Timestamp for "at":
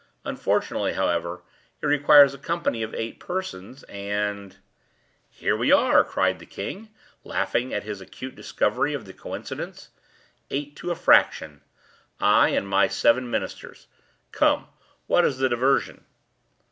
7.71-7.83